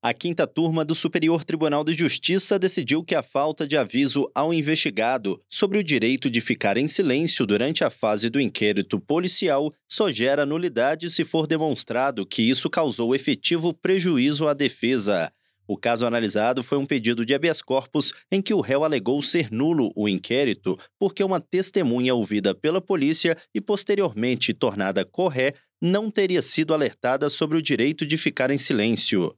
[0.00, 4.54] A quinta turma do Superior Tribunal de Justiça decidiu que a falta de aviso ao
[4.54, 10.08] investigado sobre o direito de ficar em silêncio durante a fase do inquérito policial só
[10.12, 15.32] gera nulidade se for demonstrado que isso causou efetivo prejuízo à defesa.
[15.66, 19.50] O caso analisado foi um pedido de habeas corpus em que o réu alegou ser
[19.50, 26.40] nulo o inquérito porque uma testemunha ouvida pela polícia e posteriormente tornada corré não teria
[26.40, 29.34] sido alertada sobre o direito de ficar em silêncio.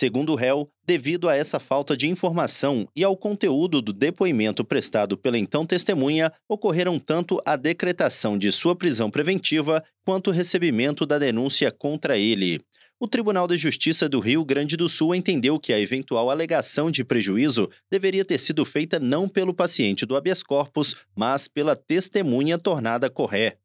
[0.00, 5.18] Segundo o réu, devido a essa falta de informação e ao conteúdo do depoimento prestado
[5.18, 11.18] pela então testemunha, ocorreram tanto a decretação de sua prisão preventiva quanto o recebimento da
[11.18, 12.60] denúncia contra ele.
[13.00, 17.02] O Tribunal de Justiça do Rio Grande do Sul entendeu que a eventual alegação de
[17.02, 23.10] prejuízo deveria ter sido feita não pelo paciente do habeas corpus, mas pela testemunha tornada
[23.10, 23.58] corré.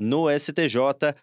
[0.00, 0.78] No STJ,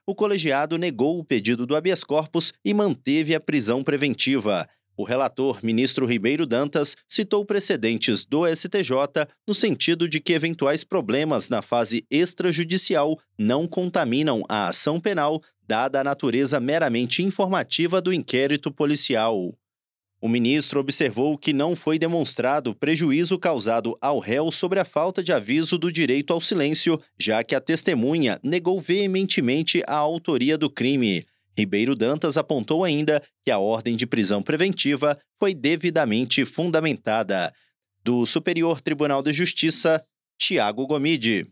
[0.06, 4.68] o colegiado negou o pedido do habeas corpus e manteve a prisão preventiva.
[4.98, 11.50] O relator, ministro Ribeiro Dantas, citou precedentes do STJ no sentido de que eventuais problemas
[11.50, 18.72] na fase extrajudicial não contaminam a ação penal, dada a natureza meramente informativa do inquérito
[18.72, 19.54] policial.
[20.22, 25.32] O ministro observou que não foi demonstrado prejuízo causado ao réu sobre a falta de
[25.32, 31.26] aviso do direito ao silêncio, já que a testemunha negou veementemente a autoria do crime.
[31.58, 37.54] Ribeiro Dantas apontou ainda que a ordem de prisão preventiva foi devidamente fundamentada.
[38.04, 40.04] Do Superior Tribunal de Justiça,
[40.38, 41.48] Tiago Gomide.